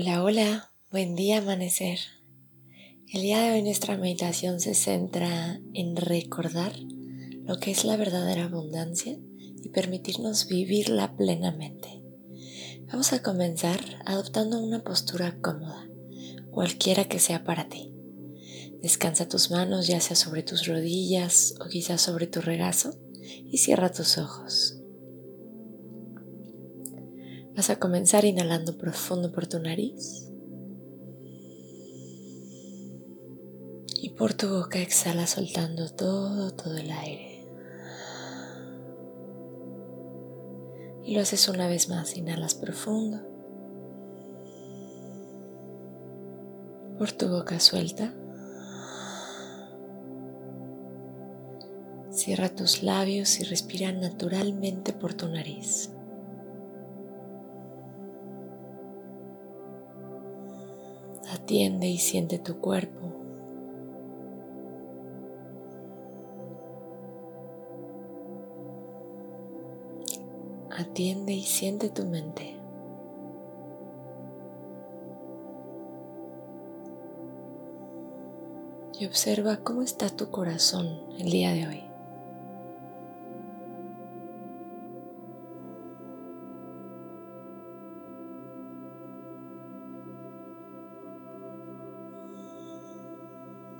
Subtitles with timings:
[0.00, 1.98] Hola, hola, buen día amanecer.
[3.12, 6.72] El día de hoy nuestra meditación se centra en recordar
[7.44, 9.18] lo que es la verdadera abundancia
[9.60, 12.00] y permitirnos vivirla plenamente.
[12.86, 15.90] Vamos a comenzar adoptando una postura cómoda,
[16.52, 17.92] cualquiera que sea para ti.
[18.80, 23.90] Descansa tus manos ya sea sobre tus rodillas o quizás sobre tu regazo y cierra
[23.90, 24.77] tus ojos.
[27.58, 30.30] Vas a comenzar inhalando profundo por tu nariz.
[34.00, 37.48] Y por tu boca exhala soltando todo, todo el aire.
[41.02, 42.16] Y lo haces una vez más.
[42.16, 43.18] Inhalas profundo.
[46.96, 48.14] Por tu boca suelta.
[52.12, 55.90] Cierra tus labios y respira naturalmente por tu nariz.
[61.48, 63.10] Atiende y siente tu cuerpo.
[70.70, 72.54] Atiende y siente tu mente.
[79.00, 81.87] Y observa cómo está tu corazón el día de hoy.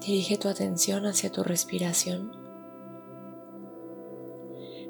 [0.08, 2.32] Dirige tu atención hacia tu respiración,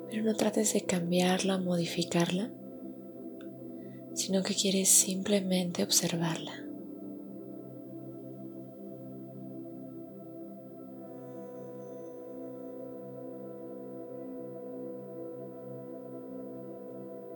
[0.08, 2.52] pero no trates de cambiarla, modificarla,
[4.14, 6.52] sino que quieres simplemente observarla.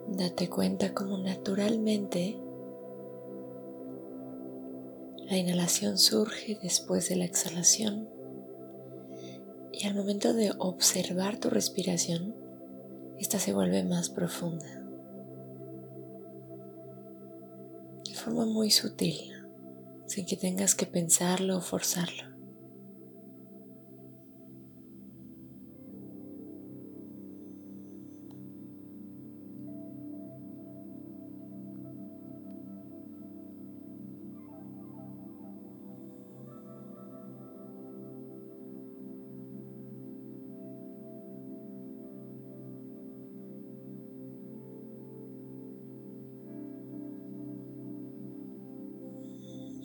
[0.07, 2.39] Date cuenta cómo naturalmente
[5.33, 8.07] la inhalación surge después de la exhalación
[9.73, 12.37] y al momento de observar tu respiración,
[13.19, 14.85] esta se vuelve más profunda.
[18.07, 19.33] De forma muy sutil,
[20.05, 22.32] sin que tengas que pensarlo o forzarlo.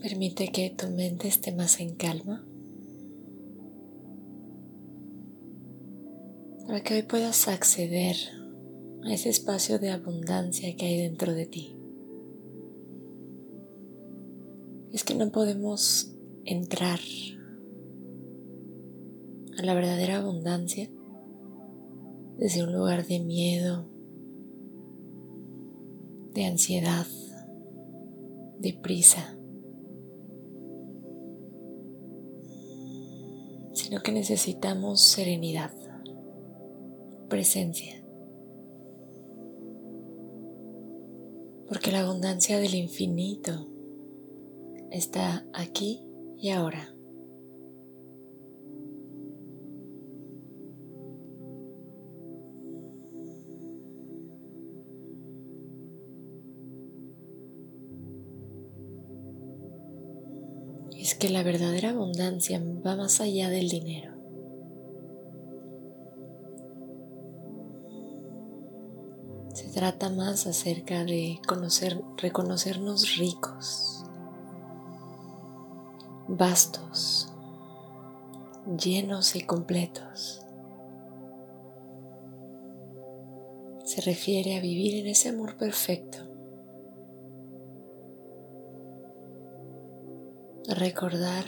[0.02, 2.46] Permite que tu mente esté más en calma
[6.68, 8.16] para que hoy puedas acceder
[9.04, 11.76] a ese espacio de abundancia que hay dentro de ti.
[14.94, 16.14] Es que no podemos
[16.46, 17.00] entrar
[19.58, 20.92] a la verdadera abundancia
[22.38, 23.90] desde un lugar de miedo,
[26.34, 27.08] de ansiedad,
[28.60, 29.37] de prisa.
[33.88, 35.72] Sino que necesitamos serenidad,
[37.30, 38.04] presencia.
[41.70, 43.70] Porque la abundancia del infinito
[44.92, 46.06] está aquí
[46.38, 46.97] y ahora.
[61.18, 64.14] Que la verdadera abundancia va más allá del dinero.
[69.54, 74.06] Se trata más acerca de conocer, reconocernos ricos,
[76.28, 77.34] vastos,
[78.80, 80.42] llenos y completos.
[83.84, 86.07] Se refiere a vivir en ese amor perfecto
[90.68, 91.46] recordar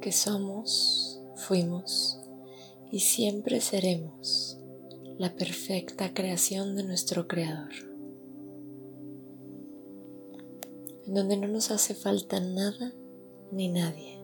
[0.00, 2.20] que somos, fuimos
[2.90, 4.58] y siempre seremos
[5.18, 7.96] la perfecta creación de nuestro Creador.
[11.06, 12.92] en donde no nos hace falta nada
[13.52, 14.20] ni nadie.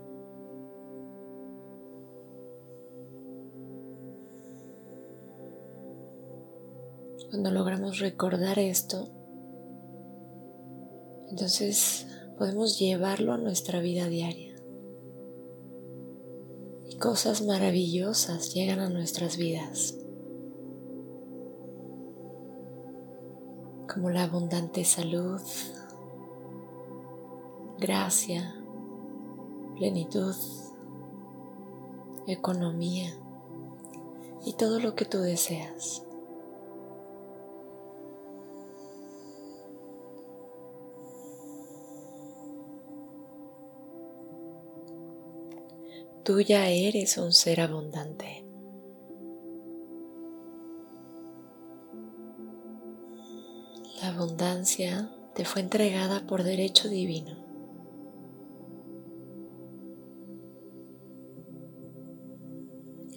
[7.31, 9.09] Cuando logramos recordar esto,
[11.31, 12.07] entonces
[12.43, 14.57] podemos llevarlo a nuestra vida diaria.
[16.89, 19.97] Y cosas maravillosas llegan a nuestras vidas.
[23.89, 25.41] Como la abundante salud,
[27.79, 28.57] gracia,
[29.77, 30.35] plenitud,
[32.27, 33.15] economía
[34.45, 36.03] y todo lo que tú deseas.
[46.25, 48.47] Tú ya eres un ser abundante.
[54.01, 57.37] La abundancia te fue entregada por derecho divino.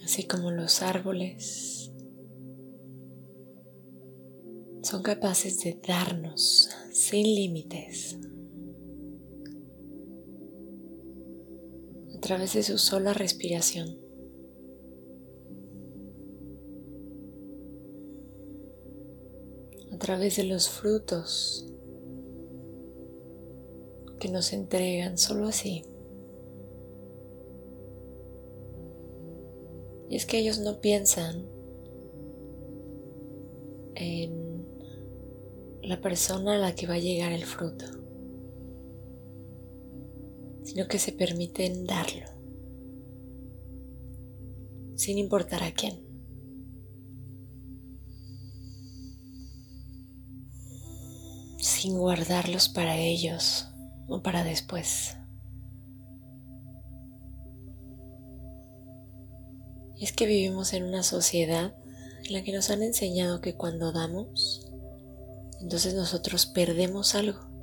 [0.04, 1.92] Así como los árboles
[4.82, 8.18] son capaces de darnos sin límites
[12.26, 14.00] través de su sola respiración.
[19.94, 21.72] A través de los frutos
[24.20, 25.86] que nos entregan solo así.
[30.10, 31.46] Y es que ellos no piensan
[33.94, 34.66] en
[35.84, 38.05] la persona a la que va a llegar el fruto
[40.76, 42.26] sino que se permiten darlo,
[44.98, 46.04] sin importar a quién.
[51.58, 53.68] sin guardarlos para ellos
[54.08, 55.18] o para después.
[60.00, 61.76] Es que vivimos en una sociedad
[62.24, 64.72] en la que nos han enseñado que cuando damos,
[65.60, 67.55] entonces nosotros perdemos algo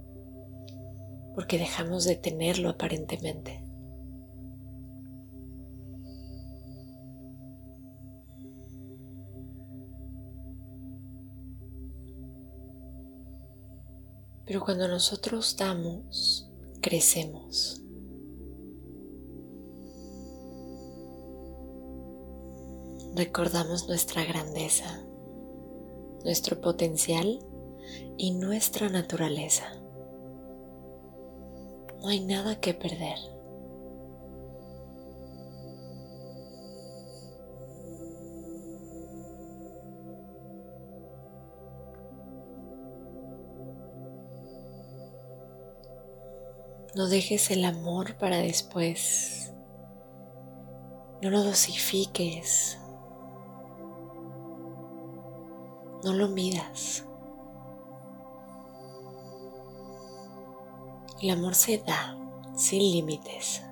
[1.35, 3.65] porque dejamos de tenerlo aparentemente.
[14.45, 16.51] Pero cuando nosotros damos,
[16.83, 17.83] crecemos.
[23.15, 25.05] Recordamos nuestra grandeza,
[26.25, 27.39] nuestro potencial
[28.17, 29.82] y nuestra naturaleza.
[32.03, 33.17] No hay nada que perder.
[46.97, 49.55] No dejes el amor para después.
[51.23, 52.79] No lo dosifiques.
[56.03, 57.05] No lo midas.
[61.23, 62.19] El amor se da
[62.57, 63.63] sin límites.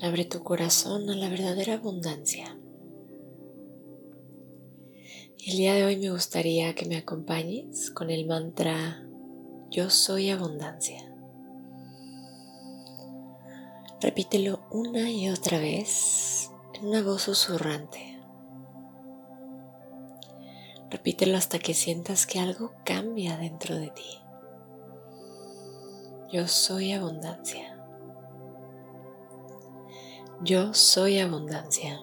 [0.00, 2.56] Abre tu corazón a la verdadera abundancia.
[5.44, 9.04] El día de hoy me gustaría que me acompañes con el mantra
[9.72, 11.04] Yo soy abundancia.
[14.00, 16.39] Repítelo una y otra vez
[16.82, 18.18] una voz susurrante.
[20.88, 24.18] Repítelo hasta que sientas que algo cambia dentro de ti.
[26.32, 27.76] Yo soy abundancia.
[30.42, 32.00] Yo soy abundancia.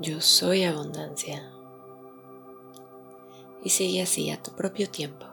[0.00, 1.48] Yo soy abundancia.
[3.62, 5.29] Y sigue así a tu propio tiempo.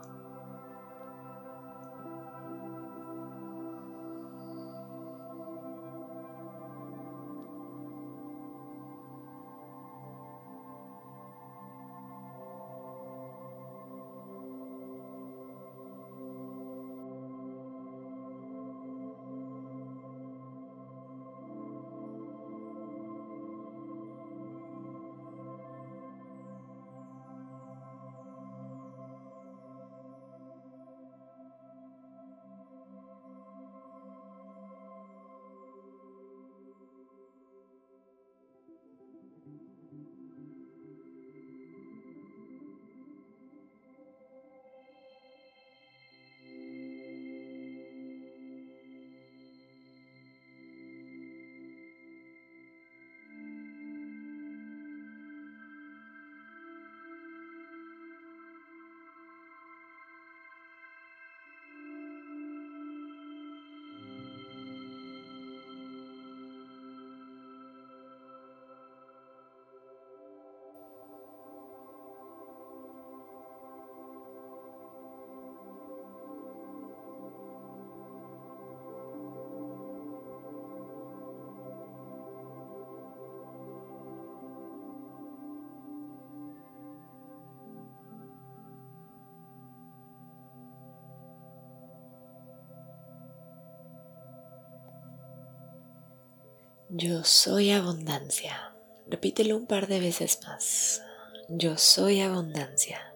[96.99, 98.73] Yo soy abundancia.
[99.05, 101.03] Repítelo un par de veces más.
[101.47, 103.13] Yo soy abundancia.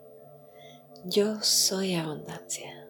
[1.03, 2.87] Yo soy abundancia.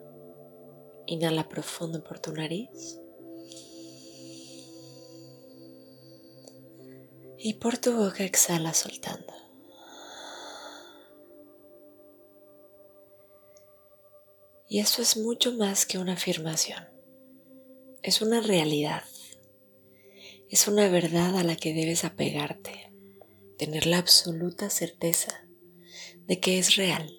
[1.05, 2.99] Inhala profundo por tu nariz.
[7.37, 9.33] Y por tu boca exhala soltando.
[14.67, 16.85] Y eso es mucho más que una afirmación.
[18.03, 19.03] Es una realidad.
[20.51, 22.91] Es una verdad a la que debes apegarte.
[23.57, 25.47] Tener la absoluta certeza
[26.27, 27.09] de que es real.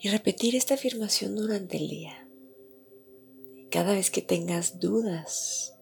[0.00, 2.28] Y repetir esta afirmación durante el día.
[3.68, 5.74] Cada vez que tengas dudas,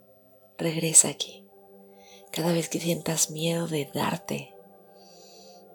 [0.57, 1.45] regresa aquí.
[2.33, 4.55] Cada vez que sientas miedo de darte,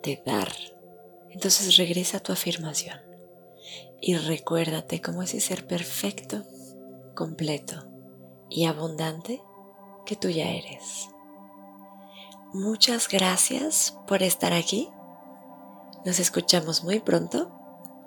[0.02, 0.52] de dar,
[1.30, 2.98] entonces regresa a tu afirmación
[4.00, 6.44] y recuérdate como ese ser perfecto,
[7.14, 7.86] completo
[8.50, 9.40] y abundante
[10.06, 11.10] que tú ya eres.
[12.54, 14.88] Muchas gracias por estar aquí.
[16.06, 17.52] Nos escuchamos muy pronto.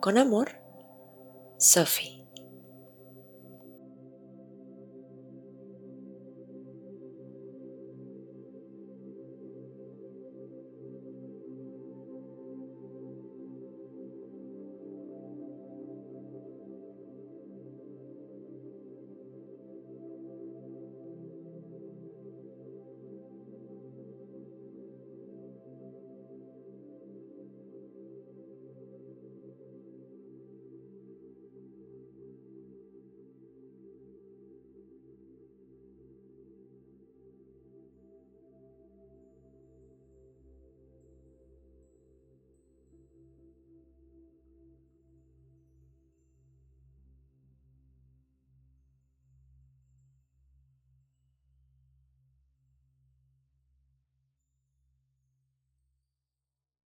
[0.01, 0.59] Con amor,
[1.59, 2.18] Sophie.